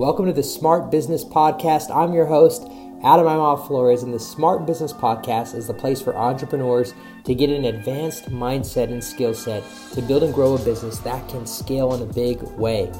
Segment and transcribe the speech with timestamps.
[0.00, 1.94] Welcome to the Smart Business Podcast.
[1.94, 2.62] I'm your host,
[3.04, 6.94] Adam Imhoff Flores, and the Smart Business Podcast is the place for entrepreneurs
[7.24, 11.28] to get an advanced mindset and skill set to build and grow a business that
[11.28, 12.90] can scale in a big way.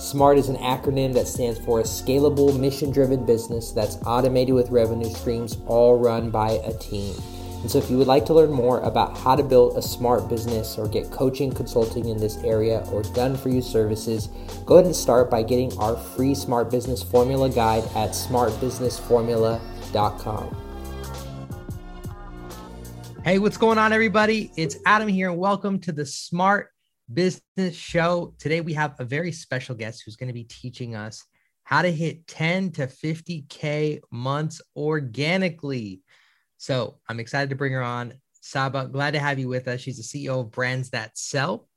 [0.00, 4.68] SMART is an acronym that stands for a scalable, mission driven business that's automated with
[4.70, 7.14] revenue streams all run by a team.
[7.60, 10.28] And so, if you would like to learn more about how to build a smart
[10.28, 14.28] business or get coaching, consulting in this area, or done for you services,
[14.64, 20.56] go ahead and start by getting our free Smart Business Formula guide at smartbusinessformula.com.
[23.24, 24.52] Hey, what's going on, everybody?
[24.56, 26.68] It's Adam here, and welcome to the Smart
[27.12, 28.34] Business Show.
[28.38, 31.24] Today, we have a very special guest who's going to be teaching us
[31.64, 36.02] how to hit 10 to 50K months organically.
[36.58, 38.14] So I'm excited to bring her on.
[38.40, 39.80] Saba, glad to have you with us.
[39.80, 41.68] She's the CEO of Brands That Sell.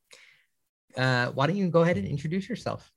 [0.97, 2.91] Uh, why don't you go ahead and introduce yourself?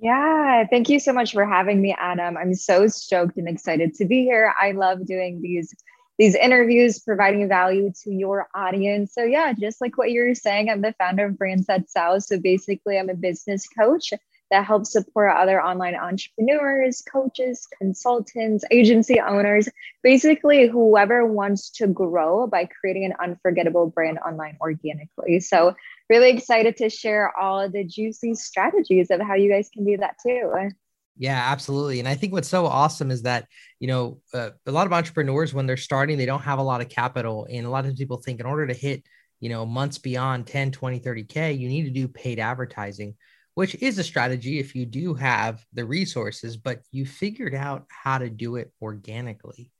[0.00, 2.36] Yeah, thank you so much for having me, Adam.
[2.36, 4.52] I'm so stoked and excited to be here.
[4.60, 5.74] I love doing these
[6.18, 9.14] these interviews, providing value to your audience.
[9.14, 12.20] So yeah, just like what you're saying, I'm the founder of Brands That Sell.
[12.20, 14.12] So basically, I'm a business coach
[14.52, 19.66] that helps support other online entrepreneurs, coaches, consultants, agency owners,
[20.02, 25.40] basically whoever wants to grow by creating an unforgettable brand online organically.
[25.40, 25.74] So,
[26.10, 30.16] really excited to share all the juicy strategies of how you guys can do that
[30.22, 30.68] too.
[31.16, 31.98] Yeah, absolutely.
[31.98, 33.46] And I think what's so awesome is that,
[33.80, 36.82] you know, uh, a lot of entrepreneurs, when they're starting, they don't have a lot
[36.82, 37.46] of capital.
[37.50, 39.02] And a lot of people think in order to hit,
[39.40, 43.14] you know, months beyond 10, 20, 30K, you need to do paid advertising
[43.54, 48.18] which is a strategy if you do have the resources, but you figured out how
[48.18, 49.70] to do it organically.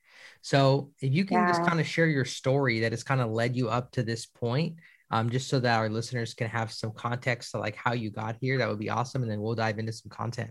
[0.43, 1.49] So if you can yeah.
[1.49, 4.27] just kind of share your story that has kind of led you up to this
[4.27, 4.77] point,
[5.11, 8.37] um, just so that our listeners can have some context to like how you got
[8.41, 9.23] here, that would be awesome.
[9.23, 10.51] And then we'll dive into some content.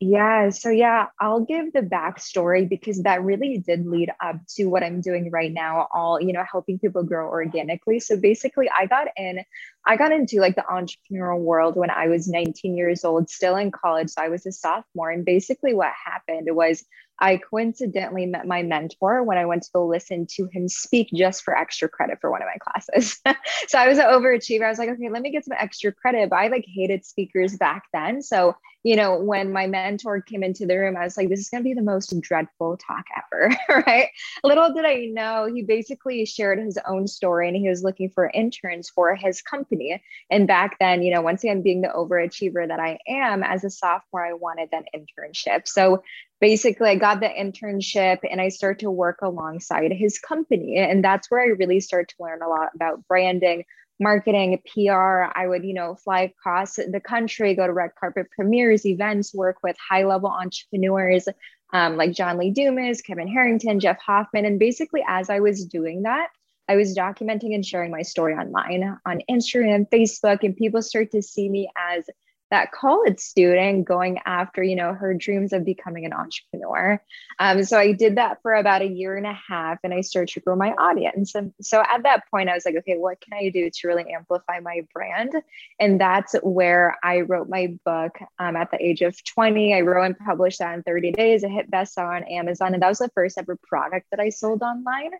[0.00, 0.50] Yeah.
[0.50, 5.00] So, yeah, I'll give the backstory because that really did lead up to what I'm
[5.00, 7.98] doing right now, all, you know, helping people grow organically.
[7.98, 9.40] So, basically, I got in,
[9.84, 13.72] I got into like the entrepreneurial world when I was 19 years old, still in
[13.72, 14.10] college.
[14.10, 15.10] So, I was a sophomore.
[15.10, 16.84] And basically, what happened was
[17.20, 21.42] I coincidentally met my mentor when I went to go listen to him speak just
[21.42, 23.20] for extra credit for one of my classes.
[23.68, 24.64] so I was an overachiever.
[24.64, 26.30] I was like, okay, let me get some extra credit.
[26.30, 28.22] But I like hated speakers back then.
[28.22, 31.48] So, you know, when my mentor came into the room, I was like, this is
[31.48, 33.54] going to be the most dreadful talk ever.
[33.86, 34.08] right.
[34.44, 38.30] Little did I know, he basically shared his own story and he was looking for
[38.32, 40.00] interns for his company.
[40.30, 43.70] And back then, you know, once again, being the overachiever that I am as a
[43.70, 45.66] sophomore, I wanted that internship.
[45.66, 46.02] So
[46.40, 50.76] basically I got the internship and I started to work alongside his company.
[50.76, 53.64] And that's where I really started to learn a lot about branding,
[54.00, 55.24] marketing, PR.
[55.34, 59.56] I would, you know, fly across the country, go to red carpet premieres, events, work
[59.62, 61.28] with high level entrepreneurs
[61.72, 64.44] um, like John Lee Dumas, Kevin Harrington, Jeff Hoffman.
[64.44, 66.28] And basically, as I was doing that,
[66.68, 71.22] I was documenting and sharing my story online on Instagram, Facebook, and people start to
[71.22, 72.04] see me as
[72.50, 77.00] that college student going after you know her dreams of becoming an entrepreneur.
[77.38, 80.32] Um, so i did that for about a year and a half and i started
[80.34, 81.34] to grow my audience.
[81.34, 84.12] And so at that point i was like okay what can i do to really
[84.12, 85.32] amplify my brand?
[85.78, 90.04] And that's where i wrote my book um, at the age of 20 i wrote
[90.04, 91.42] and published that in 30 days.
[91.42, 94.62] It hit bestseller on amazon and that was the first ever product that i sold
[94.62, 95.10] online.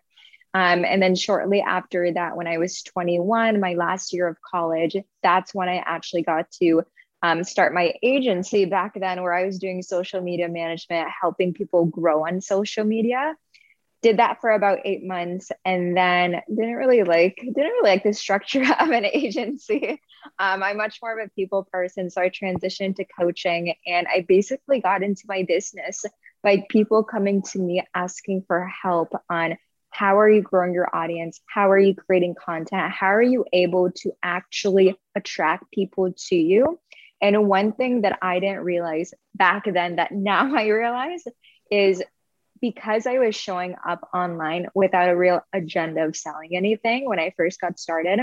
[0.53, 4.95] Um, and then shortly after that, when I was 21, my last year of college,
[5.21, 6.83] that's when I actually got to
[7.21, 11.85] um, start my agency back then where I was doing social media management, helping people
[11.85, 13.35] grow on social media.
[14.01, 18.13] Did that for about eight months and then didn't really like didn't really like the
[18.13, 20.01] structure of an agency.
[20.37, 24.25] Um, I'm much more of a people person, so I transitioned to coaching and I
[24.27, 26.05] basically got into my business
[26.41, 29.57] by people coming to me asking for help on
[29.91, 33.91] how are you growing your audience how are you creating content how are you able
[33.91, 36.79] to actually attract people to you
[37.21, 41.23] and one thing that I didn't realize back then that now I realize
[41.71, 42.03] is
[42.61, 47.33] because I was showing up online without a real agenda of selling anything when I
[47.37, 48.19] first got started,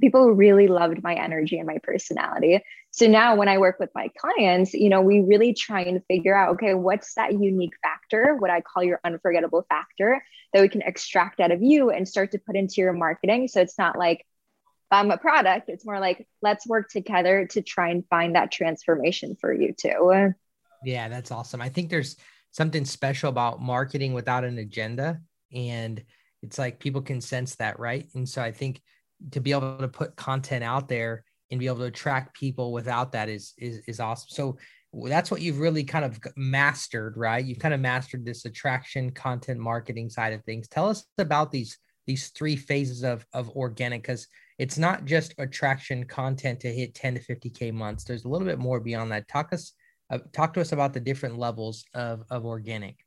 [0.00, 2.62] people really loved my energy and my personality.
[2.90, 6.36] So now when I work with my clients, you know, we really try and figure
[6.36, 10.82] out okay, what's that unique factor, what I call your unforgettable factor that we can
[10.82, 13.48] extract out of you and start to put into your marketing.
[13.48, 14.26] So it's not like
[14.92, 15.68] I'm a product.
[15.68, 20.34] It's more like let's work together to try and find that transformation for you too.
[20.84, 21.62] Yeah, that's awesome.
[21.62, 22.16] I think there's
[22.50, 25.20] something special about marketing without an agenda.
[25.52, 26.04] And
[26.42, 28.06] it's like people can sense that, right?
[28.14, 28.82] And so I think
[29.30, 33.12] to be able to put content out there and be able to attract people without
[33.12, 34.28] that is is is awesome.
[34.30, 34.58] So
[35.08, 37.44] that's what you've really kind of mastered, right?
[37.44, 40.68] You've kind of mastered this attraction content marketing side of things.
[40.68, 44.26] Tell us about these these three phases of of organic because
[44.62, 48.04] it's not just attraction content to hit 10 to 50k months.
[48.04, 49.26] There's a little bit more beyond that.
[49.26, 49.72] Talk us
[50.08, 53.04] uh, talk to us about the different levels of of organic.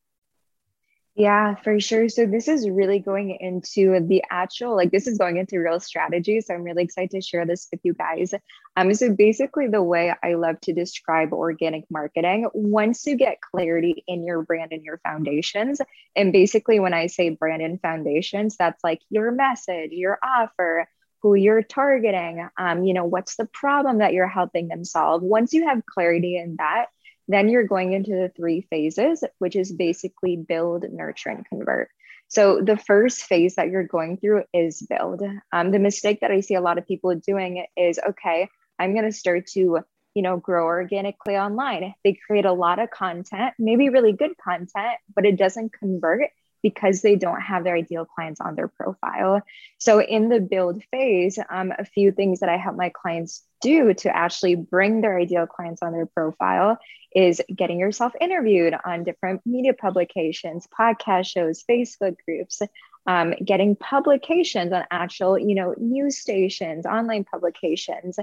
[1.18, 2.10] Yeah, for sure.
[2.10, 6.42] So this is really going into the actual, like this is going into real strategy.
[6.42, 8.34] So I'm really excited to share this with you guys.
[8.76, 14.04] Um, so basically the way I love to describe organic marketing, once you get clarity
[14.10, 15.80] in your brand and your foundations,
[16.18, 20.86] and basically when I say brand and foundations, that's like your message, your offer,
[21.26, 25.24] who you're targeting, um, you know, what's the problem that you're helping them solve.
[25.24, 26.86] Once you have clarity in that,
[27.28, 31.90] then you're going into the three phases, which is basically build, nurture, and convert.
[32.28, 35.24] So the first phase that you're going through is build.
[35.52, 38.48] Um, the mistake that I see a lot of people doing is, okay,
[38.78, 39.80] I'm going to start to,
[40.14, 41.96] you know, grow organically online.
[42.04, 46.30] They create a lot of content, maybe really good content, but it doesn't convert
[46.66, 49.44] because they don't have their ideal clients on their profile.
[49.78, 53.94] So, in the build phase, um, a few things that I help my clients do
[53.94, 56.80] to actually bring their ideal clients on their profile
[57.14, 62.64] is getting yourself interviewed on different media publications, podcast shows, Facebook groups.
[63.08, 68.18] Um, getting publications on actual, you know, news stations, online publications,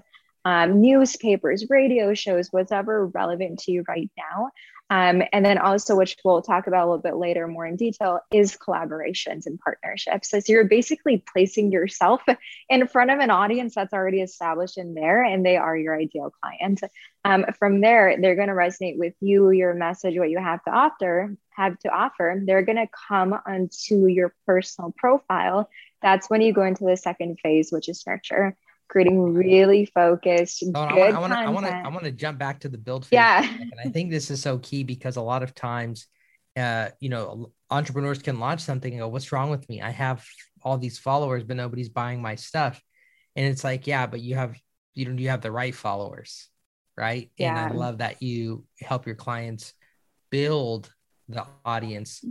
[0.44, 4.50] um, newspapers, radio shows, whatever relevant to you right now.
[4.92, 8.20] Um, and then also, which we'll talk about a little bit later more in detail,
[8.30, 10.30] is collaborations and partnerships.
[10.30, 12.20] So, so you're basically placing yourself
[12.68, 16.30] in front of an audience that's already established in there, and they are your ideal
[16.42, 16.82] client.
[17.24, 20.70] Um, from there, they're going to resonate with you, your message, what you have to
[20.70, 21.38] offer.
[21.52, 22.42] Have to offer.
[22.44, 25.70] They're going to come onto your personal profile.
[26.02, 28.58] That's when you go into the second phase, which is nurture
[28.92, 32.38] creating really focused, oh, good I want to I want to I want to jump
[32.38, 33.16] back to the build phase.
[33.16, 33.42] Yeah.
[33.42, 36.06] And I think this is so key because a lot of times
[36.56, 39.80] uh, you know, entrepreneurs can launch something and go, "What's wrong with me?
[39.80, 40.24] I have
[40.62, 42.82] all these followers, but nobody's buying my stuff."
[43.34, 44.56] And it's like, yeah, but you have
[44.94, 46.48] you know you have the right followers,
[46.96, 47.30] right?
[47.38, 47.64] Yeah.
[47.64, 49.72] And I love that you help your clients
[50.30, 50.92] build
[51.28, 52.22] the audience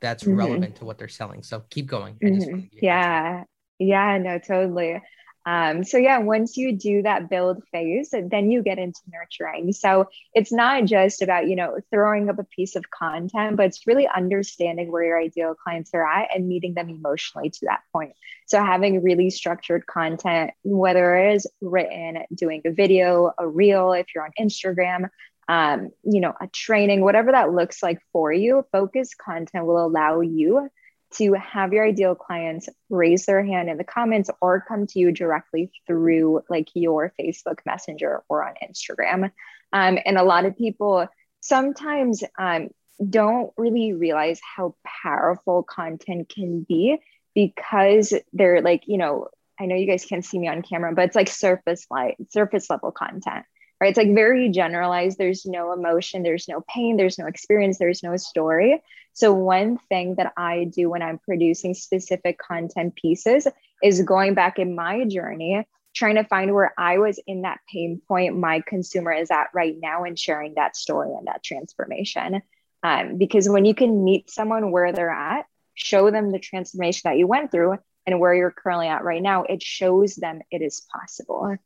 [0.00, 0.36] that's mm-hmm.
[0.36, 1.42] relevant to what they're selling.
[1.42, 2.14] So keep going.
[2.14, 2.60] Mm-hmm.
[2.80, 3.44] Yeah.
[3.78, 5.02] Yeah, no, totally.
[5.46, 9.72] Um, so yeah, once you do that build phase, then you get into nurturing.
[9.72, 13.86] So it's not just about, you know, throwing up a piece of content, but it's
[13.86, 18.12] really understanding where your ideal clients are at and meeting them emotionally to that point.
[18.46, 24.06] So having really structured content, whether it is written, doing a video, a reel, if
[24.14, 25.10] you're on Instagram,
[25.48, 30.20] um, you know, a training, whatever that looks like for you, focus content will allow
[30.22, 30.68] you
[31.14, 35.12] to have your ideal clients raise their hand in the comments or come to you
[35.12, 39.30] directly through like your Facebook Messenger or on Instagram.
[39.72, 41.06] Um, and a lot of people
[41.40, 42.68] sometimes um,
[43.08, 46.98] don't really realize how powerful content can be
[47.34, 51.06] because they're like, you know, I know you guys can't see me on camera, but
[51.06, 53.44] it's like surface light, surface level content
[53.80, 53.88] right?
[53.88, 55.18] It's like very generalized.
[55.18, 58.82] There's no emotion, there's no pain, there's no experience, there's no story.
[59.12, 63.46] So, one thing that I do when I'm producing specific content pieces
[63.82, 68.00] is going back in my journey, trying to find where I was in that pain
[68.06, 72.42] point my consumer is at right now and sharing that story and that transformation.
[72.82, 77.18] Um, because when you can meet someone where they're at, show them the transformation that
[77.18, 80.86] you went through and where you're currently at right now, it shows them it is
[80.92, 81.56] possible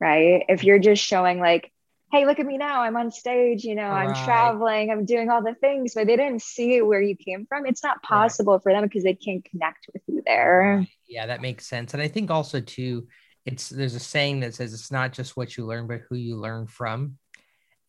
[0.00, 0.44] right?
[0.48, 1.70] If you're just showing like,
[2.10, 4.08] hey, look at me now, I'm on stage, you know, right.
[4.08, 7.66] I'm traveling, I'm doing all the things, but they didn't see where you came from.
[7.66, 8.62] It's not possible right.
[8.62, 10.84] for them because they can't connect with you there.
[11.06, 11.94] Yeah, that makes sense.
[11.94, 13.06] And I think also too,
[13.46, 16.36] it's there's a saying that says it's not just what you learn, but who you
[16.36, 17.16] learn from.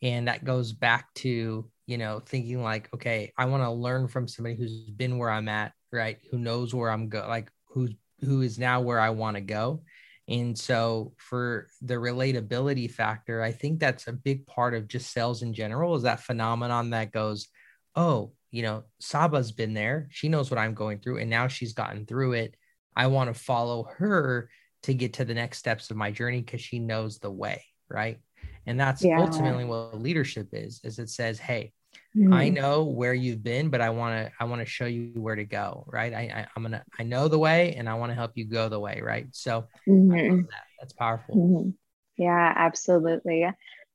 [0.03, 4.27] And that goes back to, you know, thinking like, okay, I want to learn from
[4.27, 6.17] somebody who's been where I'm at, right?
[6.31, 7.91] Who knows where I'm go like who's
[8.21, 9.81] who is now where I want to go
[10.31, 15.41] and so for the relatability factor, I think that's a big part of just sales
[15.41, 17.49] in general is that phenomenon that goes,
[17.97, 20.07] oh, you know, Saba's been there.
[20.09, 22.55] She knows what I'm going through and now she's gotten through it.
[22.95, 24.49] I want to follow her
[24.83, 28.19] to get to the next steps of my journey because she knows the way, right?
[28.65, 29.19] And that's yeah.
[29.19, 31.73] ultimately what leadership is, is it says, hey,
[32.15, 32.33] Mm-hmm.
[32.33, 35.35] I know where you've been, but I want to I want to show you where
[35.35, 36.13] to go, right?
[36.13, 38.67] I, I am gonna I know the way, and I want to help you go
[38.67, 39.27] the way, right?
[39.31, 40.41] So mm-hmm.
[40.41, 40.63] that.
[40.79, 41.35] that's powerful.
[41.35, 41.69] Mm-hmm.
[42.17, 43.45] Yeah, absolutely.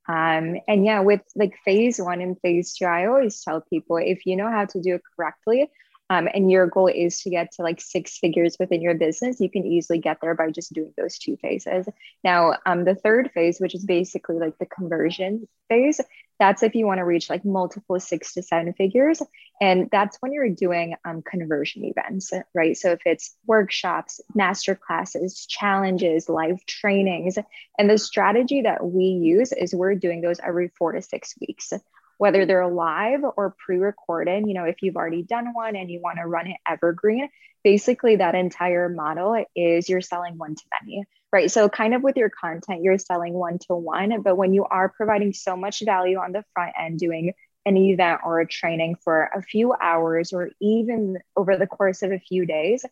[0.09, 4.25] Um, and yeah, with like phase one and phase two, I always tell people if
[4.25, 5.69] you know how to do it correctly,
[6.09, 9.51] um, and your goal is to get to like six figures within your business, you
[9.51, 11.87] can easily get there by just doing those two phases.
[12.23, 16.01] Now, um, the third phase, which is basically like the conversion phase,
[16.39, 19.23] That's if you want to reach like multiple six to seven figures.
[19.61, 22.77] And that's when you're doing um, conversion events, right?
[22.77, 27.39] So if it's workshops, master classes, challenges, live trainings,
[27.79, 31.73] and the strategy that we use is we're doing those every four to six weeks
[32.19, 36.19] whether they're live or pre-recorded you know if you've already done one and you want
[36.19, 37.29] to run it evergreen
[37.63, 42.17] basically that entire model is you're selling one to many right so kind of with
[42.17, 46.19] your content you're selling one to one but when you are providing so much value
[46.19, 47.33] on the front end doing
[47.65, 52.13] an event or a training for a few hours or even over the course of
[52.13, 52.85] a few days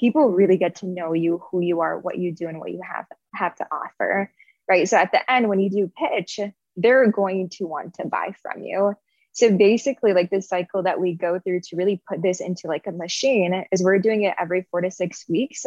[0.00, 2.80] people really get to know you who you are what you do and what you
[2.82, 4.30] have have to offer
[4.68, 6.40] right so at the end when you do pitch
[6.76, 8.94] they're going to want to buy from you.
[9.32, 12.86] So basically, like this cycle that we go through to really put this into like
[12.86, 15.66] a machine is we're doing it every four to six weeks.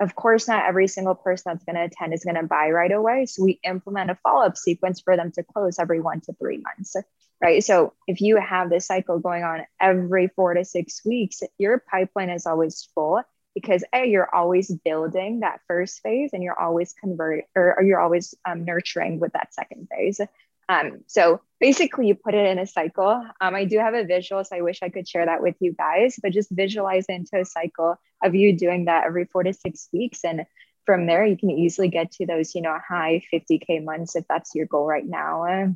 [0.00, 2.90] Of course, not every single person that's going to attend is going to buy right
[2.90, 3.26] away.
[3.26, 6.58] So we implement a follow up sequence for them to close every one to three
[6.58, 6.96] months.
[7.40, 7.62] Right.
[7.62, 12.30] So if you have this cycle going on every four to six weeks, your pipeline
[12.30, 13.22] is always full
[13.54, 18.00] because a you're always building that first phase and you're always convert or, or you're
[18.00, 20.20] always um, nurturing with that second phase
[20.68, 24.44] um, so basically you put it in a cycle um, i do have a visual
[24.44, 27.44] so i wish i could share that with you guys but just visualize into a
[27.44, 30.44] cycle of you doing that every four to six weeks and
[30.84, 34.54] from there you can easily get to those you know high 50k months if that's
[34.54, 35.74] your goal right now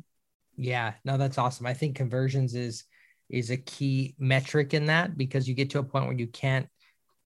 [0.57, 2.83] yeah no that's awesome i think conversions is
[3.27, 6.67] is a key metric in that because you get to a point where you can't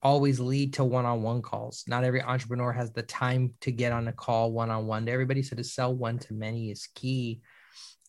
[0.01, 1.85] always lead to one-on-one calls.
[1.87, 5.41] Not every entrepreneur has the time to get on a call one-on-one to everybody.
[5.41, 7.41] So to sell one to many is key.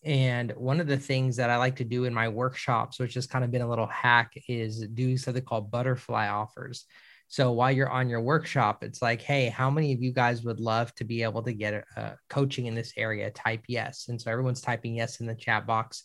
[0.05, 3.25] And one of the things that I like to do in my workshops, which has
[3.25, 6.85] kind of been a little hack, is do something called butterfly offers.
[7.27, 10.59] So while you're on your workshop, it's like, hey, how many of you guys would
[10.59, 11.83] love to be able to get
[12.29, 13.31] coaching in this area?
[13.31, 14.05] Type yes.
[14.07, 16.03] And so everyone's typing yes in the chat box.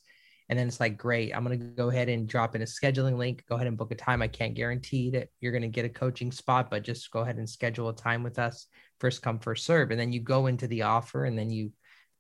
[0.49, 3.19] And then it's like, great, I'm going to go ahead and drop in a scheduling
[3.19, 3.45] link.
[3.49, 4.23] Go ahead and book a time.
[4.23, 7.37] I can't guarantee that you're going to get a coaching spot, but just go ahead
[7.37, 8.67] and schedule a time with us.
[8.99, 9.91] First come, first serve.
[9.91, 11.71] And then you go into the offer and then you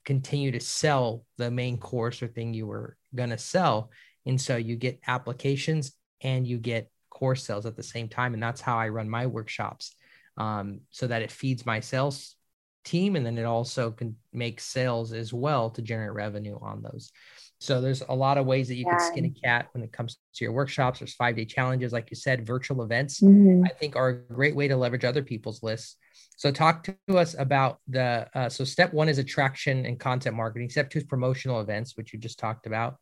[0.05, 3.91] continue to sell the main course or thing you were going to sell.
[4.27, 8.35] And so you get applications and you get course sales at the same time.
[8.35, 9.95] And that's how I run my workshops
[10.37, 12.37] um, so that it feeds my sales
[12.85, 17.13] team and then it also can make sales as well to generate revenue on those.
[17.61, 18.97] So there's a lot of ways that you yeah.
[18.97, 20.99] can skin a cat when it comes to your workshops.
[20.99, 23.21] There's five day challenges, like you said, virtual events.
[23.21, 23.65] Mm-hmm.
[23.67, 25.97] I think are a great way to leverage other people's lists.
[26.37, 28.27] So talk to us about the.
[28.35, 30.71] Uh, so step one is attraction and content marketing.
[30.71, 32.97] Step two is promotional events, which you just talked about.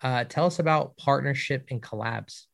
[0.00, 2.44] Uh, tell us about partnership and collabs.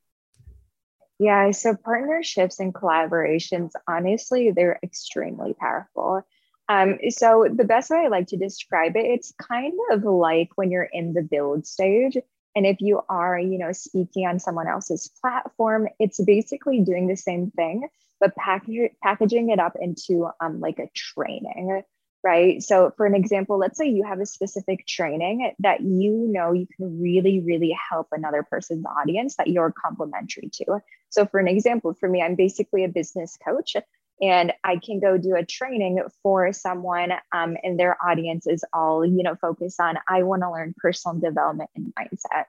[1.18, 6.23] Yeah, so partnerships and collaborations, honestly, they're extremely powerful.
[6.68, 10.70] Um, so the best way I like to describe it, it's kind of like when
[10.70, 12.16] you're in the build stage.
[12.54, 17.16] And if you are, you know, speaking on someone else's platform, it's basically doing the
[17.16, 17.88] same thing,
[18.20, 21.82] but package, packaging it up into um, like a training,
[22.25, 22.62] right?
[22.62, 26.66] So for an example, let's say you have a specific training that you know you
[26.76, 30.80] can really, really help another person's audience that you're complementary to.
[31.10, 33.76] So for an example, for me, I'm basically a business coach
[34.20, 39.04] and I can go do a training for someone um, and their audience is all,
[39.04, 42.46] you know, focused on, I want to learn personal development and mindset,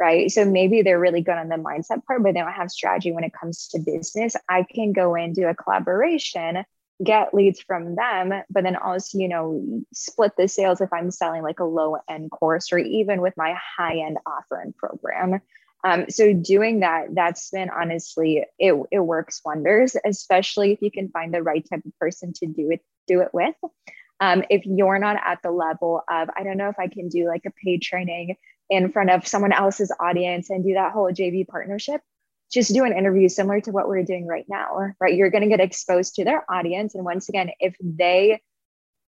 [0.00, 0.30] right?
[0.30, 3.24] So maybe they're really good on the mindset part, but they don't have strategy when
[3.24, 4.34] it comes to business.
[4.48, 6.64] I can go and do a collaboration,
[7.02, 11.42] get leads from them, but then also, you know, split the sales if I'm selling
[11.42, 15.40] like a low end course or even with my high end offer and program.
[15.84, 21.10] Um, so doing that, that's been honestly, it, it works wonders, especially if you can
[21.10, 23.54] find the right type of person to do it, do it with.
[24.18, 27.28] Um, if you're not at the level of, I don't know if I can do
[27.28, 28.36] like a paid training
[28.70, 32.00] in front of someone else's audience and do that whole JV partnership,
[32.50, 35.14] just do an interview similar to what we're doing right now, right?
[35.14, 36.94] You're going to get exposed to their audience.
[36.94, 38.40] And once again, if they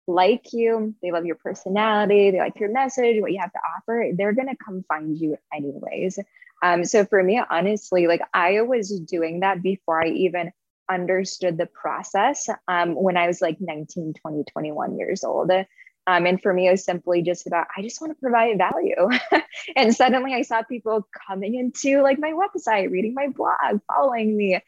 [0.07, 4.11] like you, they love your personality, they like your message, what you have to offer,
[4.15, 6.19] they're going to come find you anyways.
[6.61, 10.51] Um, so for me, honestly, like I was doing that before I even
[10.89, 15.51] understood the process um, when I was like 19, 20, 21 years old.
[15.51, 19.09] Um, and for me, it was simply just about, I just want to provide value.
[19.75, 24.59] and suddenly I saw people coming into like my website, reading my blog, following me.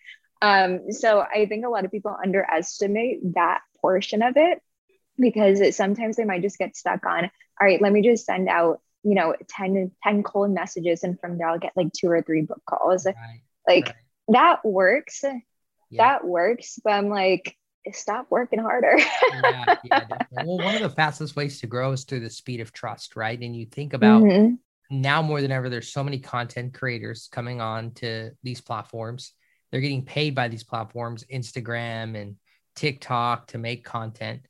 [0.41, 4.61] Um, so I think a lot of people underestimate that portion of it
[5.17, 8.79] because sometimes they might just get stuck on, all right, let me just send out
[9.03, 12.41] you know 10 10 cold messages and from there i'll get like two or three
[12.41, 13.15] book calls right,
[13.67, 13.95] like right.
[14.29, 15.31] that works yeah.
[15.97, 17.57] that works but i'm like
[17.91, 18.97] stop working harder.
[19.43, 22.71] yeah, yeah, well, one of the fastest ways to grow is through the speed of
[22.71, 23.39] trust, right?
[23.39, 24.55] And you think about mm-hmm.
[24.89, 29.33] now more than ever, there's so many content creators coming on to these platforms.
[29.71, 32.35] They're getting paid by these platforms, Instagram and
[32.75, 34.41] TikTok to make content,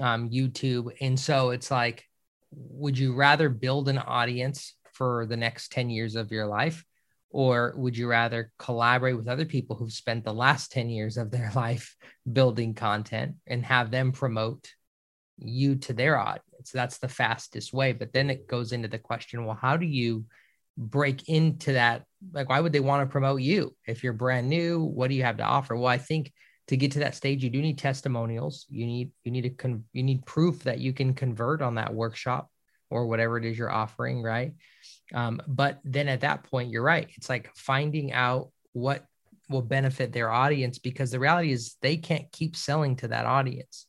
[0.00, 0.90] um, YouTube.
[1.00, 2.07] And so it's like,
[2.50, 6.84] would you rather build an audience for the next 10 years of your life?
[7.30, 11.30] Or would you rather collaborate with other people who've spent the last 10 years of
[11.30, 11.94] their life
[12.30, 14.68] building content and have them promote
[15.36, 16.70] you to their audience?
[16.72, 17.92] That's the fastest way.
[17.92, 20.24] But then it goes into the question well, how do you
[20.76, 22.04] break into that?
[22.32, 24.82] Like, why would they want to promote you if you're brand new?
[24.82, 25.76] What do you have to offer?
[25.76, 26.32] Well, I think
[26.68, 28.66] to get to that stage you do need testimonials.
[28.68, 31.92] You need you need to con- you need proof that you can convert on that
[31.92, 32.50] workshop
[32.90, 34.52] or whatever it is you're offering right?
[35.14, 37.08] Um, but then at that point you're right.
[37.16, 39.04] It's like finding out what
[39.50, 43.86] will benefit their audience because the reality is they can't keep selling to that audience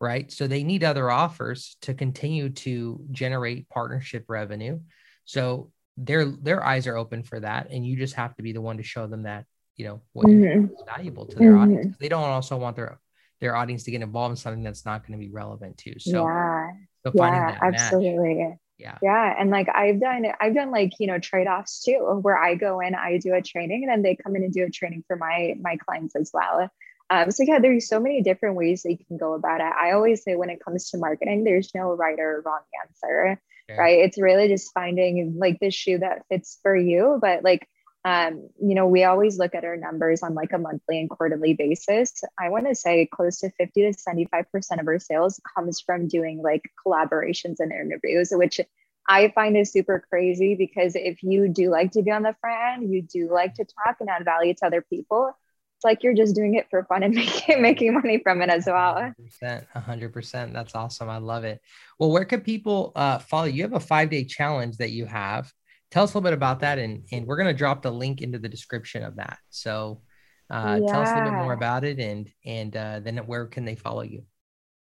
[0.00, 0.32] right?
[0.32, 4.80] So they need other offers to continue to generate partnership revenue.
[5.26, 7.68] So their their eyes are open for that.
[7.70, 9.44] And you just have to be the one to show them that
[9.76, 10.66] you know what mm-hmm.
[10.86, 11.62] valuable to their mm-hmm.
[11.62, 11.96] audience.
[11.98, 12.98] They don't also want their
[13.40, 15.98] their audience to get involved in something that's not going to be relevant to.
[15.98, 16.70] So yeah,
[17.06, 18.34] so yeah, absolutely.
[18.34, 18.58] Match.
[18.78, 18.96] Yeah.
[19.02, 19.34] Yeah.
[19.38, 22.94] And like I've done I've done like, you know, trade-offs too, where I go in,
[22.94, 25.54] I do a training and then they come in and do a training for my
[25.60, 26.70] my clients as well.
[27.10, 29.72] Um, so yeah, there's so many different ways that you can go about it.
[29.78, 33.40] I always say when it comes to marketing, there's no right or wrong answer.
[33.76, 34.00] Right.
[34.00, 37.18] It's really just finding like the shoe that fits for you.
[37.20, 37.68] But like
[38.04, 41.52] um, you know, we always look at our numbers on like a monthly and quarterly
[41.52, 42.22] basis.
[42.38, 46.40] I want to say close to 50 to 75% of our sales comes from doing
[46.42, 48.60] like collaborations and interviews, which
[49.06, 52.82] I find is super crazy because if you do like to be on the front
[52.82, 55.36] end, you do like to talk and add value to other people.
[55.76, 58.64] It's like you're just doing it for fun and making making money from it as
[58.66, 59.12] well.
[59.42, 60.52] 100%, 100%.
[60.54, 61.10] That's awesome.
[61.10, 61.60] I love it.
[61.98, 63.44] Well, where can people uh, follow?
[63.44, 65.52] You have a five day challenge that you have
[65.90, 68.20] tell us a little bit about that and and we're going to drop the link
[68.22, 69.38] into the description of that.
[69.50, 70.02] So
[70.50, 70.92] uh, yeah.
[70.92, 73.74] tell us a little bit more about it and and uh, then where can they
[73.74, 74.24] follow you?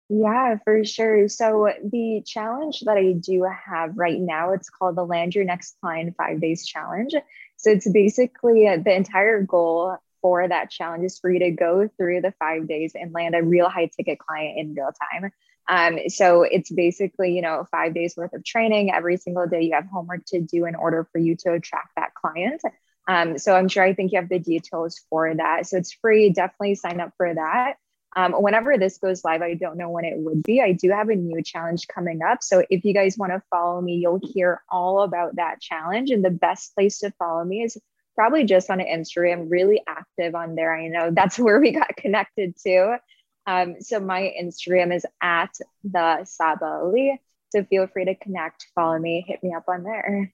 [0.08, 1.28] Yeah for sure.
[1.28, 5.76] So the challenge that i do have right now it's called the land your next
[5.80, 7.14] client five days challenge.
[7.56, 11.88] So it's basically uh, the entire goal for that challenge is for you to go
[11.96, 15.32] through the five days and land a real high ticket client in real time
[15.68, 18.92] um, so it's basically, you know, five days worth of training.
[18.92, 22.14] Every single day you have homework to do in order for you to attract that
[22.14, 22.62] client.
[23.08, 25.66] Um, so I'm sure I think you have the details for that.
[25.66, 26.30] So it's free.
[26.30, 27.74] Definitely sign up for that.
[28.14, 30.60] Um, whenever this goes live, I don't know when it would be.
[30.60, 32.42] I do have a new challenge coming up.
[32.42, 36.10] So if you guys want to follow me, you'll hear all about that challenge.
[36.10, 37.78] And the best place to follow me is
[38.14, 40.76] probably just on Instagram, really active on there.
[40.76, 42.98] I know that's where we got connected to.
[43.46, 47.20] Um, so my Instagram is at the Saba Ali.
[47.50, 50.32] So feel free to connect, follow me, hit me up on there.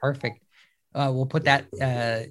[0.00, 0.40] Perfect.
[0.94, 2.28] Uh, we'll put that uh,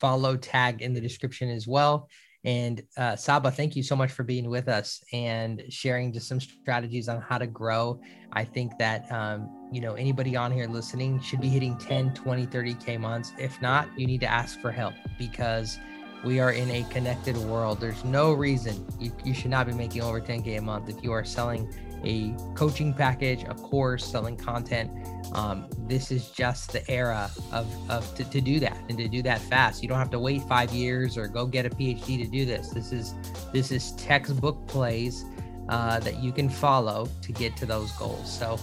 [0.00, 2.08] follow tag in the description as well.
[2.44, 6.40] And uh, Saba, thank you so much for being with us and sharing just some
[6.40, 8.00] strategies on how to grow.
[8.32, 12.46] I think that, um, you know, anybody on here listening should be hitting 10, 20,
[12.46, 13.32] 30K months.
[13.38, 15.78] If not, you need to ask for help because–
[16.24, 17.80] we are in a connected world.
[17.80, 21.12] There's no reason you, you should not be making over 10K a month if you
[21.12, 21.72] are selling
[22.04, 24.90] a coaching package, a course, selling content.
[25.32, 29.22] Um, this is just the era of, of to, to do that and to do
[29.22, 29.82] that fast.
[29.82, 32.70] You don't have to wait five years or go get a PhD to do this.
[32.70, 33.14] This is
[33.52, 35.24] this is textbook plays
[35.68, 38.30] uh, that you can follow to get to those goals.
[38.30, 38.58] So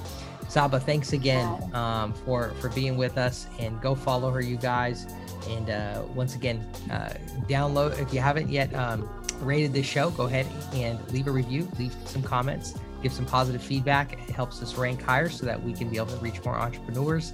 [0.48, 5.08] Saba, thanks again um, for for being with us and go follow her, you guys.
[5.50, 7.14] And uh, once again, uh,
[7.48, 11.68] download if you haven't yet um, rated this show, go ahead and leave a review,
[11.78, 14.14] leave some comments, give some positive feedback.
[14.14, 17.34] It helps us rank higher so that we can be able to reach more entrepreneurs.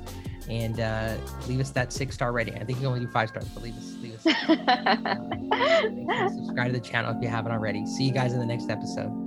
[0.49, 1.17] And uh,
[1.47, 2.55] leave us that six star rating.
[2.55, 4.23] I think you can only do five stars, but leave us, leave us.
[6.33, 7.85] subscribe to the channel if you haven't already.
[7.85, 9.26] See you guys in the next episode.